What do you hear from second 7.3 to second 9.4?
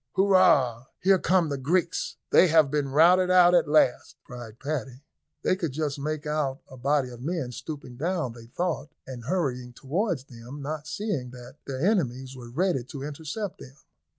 stooping down, they thought, and